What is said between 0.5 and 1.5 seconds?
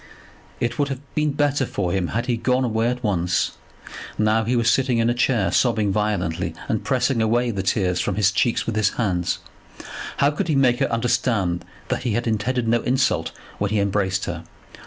It would have been